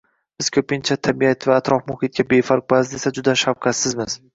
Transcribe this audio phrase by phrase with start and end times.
[0.41, 4.25] Biz ko'pincha tabiatga va atrof -muhitga befarq, ba'zida esa juda shafqatsizmiz